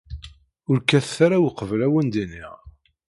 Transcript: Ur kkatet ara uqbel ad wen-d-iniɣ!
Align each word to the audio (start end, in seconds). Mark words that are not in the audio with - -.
Ur 0.69 0.77
kkatet 0.81 1.17
ara 1.25 1.37
uqbel 1.47 1.79
ad 1.85 1.91
wen-d-iniɣ! 1.91 2.53